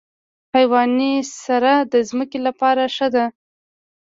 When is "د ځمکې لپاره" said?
1.91-2.83